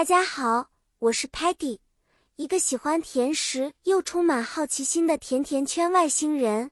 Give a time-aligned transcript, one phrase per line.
[0.00, 1.78] 大家好，我是 Patty，
[2.36, 6.70] 一个喜欢甜食又充满好奇心的甜甜圈外星人。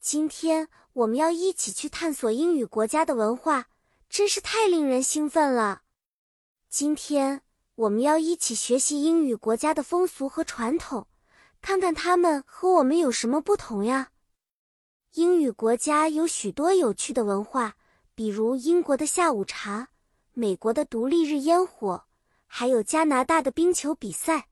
[0.00, 3.68] 今天我们要一起去探索英语国家的文化，
[4.08, 5.82] 真是太令人兴奋了。
[6.68, 7.42] 今天
[7.76, 11.06] 我们要一起学习英语国家的风俗和传统，
[11.60, 14.10] 看看他们和我们有什么不同呀。
[15.12, 17.76] 英语国家有许多有趣的文化，
[18.16, 19.90] 比如英国的下午茶，
[20.32, 22.06] 美国的独立日烟火。
[22.54, 24.50] 还有加拿大的冰球比赛，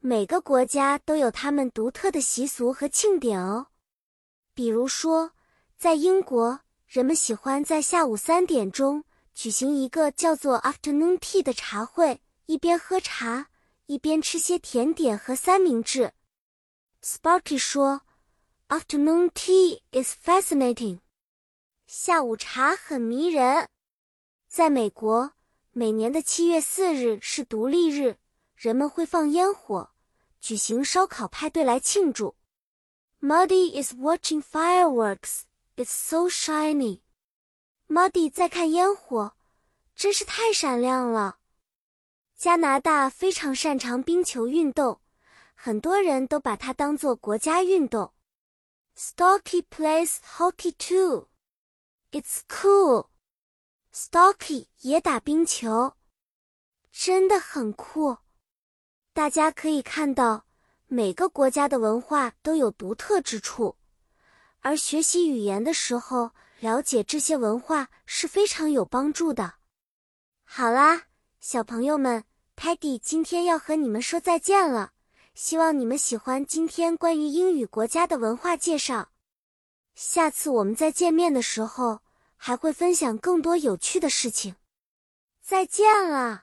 [0.00, 3.68] 每个国家都有他们独特的习俗和庆典哦。
[4.54, 5.30] 比如说，
[5.78, 13.50] 在英国，人们喜欢在下午三点钟举行一个叫做 Afternoon Tea 的茶会，一边喝茶，
[13.86, 16.12] 一边吃些甜点和三明治。
[17.04, 18.02] Sparky 说
[18.66, 20.98] ：“Afternoon tea is fascinating。”
[21.86, 23.68] 下午茶很迷人。
[24.48, 25.34] 在美国。
[25.74, 28.18] 每年的七月四日是独立日，
[28.54, 29.88] 人们会放烟火，
[30.38, 32.36] 举行烧烤派对来庆祝。
[33.22, 35.44] Muddy is watching fireworks.
[35.76, 37.00] It's so shiny.
[37.88, 39.32] Muddy 在看烟火，
[39.96, 41.38] 真是太闪亮了。
[42.36, 45.00] 加拿大非常擅长冰球运动，
[45.54, 48.12] 很多人都把它当做国家运动。
[48.94, 51.28] Stocky plays hockey too.
[52.10, 53.06] It's cool.
[53.94, 55.92] Stocky 也打冰球，
[56.90, 58.16] 真的很酷。
[59.12, 60.46] 大家可以看到，
[60.86, 63.76] 每个国家的文化都有独特之处，
[64.60, 69.56] 而学习语言的时候，了解这些文化是非常有帮助的。
[70.44, 71.02] 好啦，
[71.38, 72.24] 小朋友们
[72.56, 74.92] ，Teddy 今天要和你们说再见了。
[75.34, 79.10] 希望你们喜欢今天关于英语国家的文化介绍。
[79.94, 82.00] 下次我们再见面的时候。
[82.44, 84.56] 还会分享更多有趣的事情。
[85.40, 86.42] 再见了。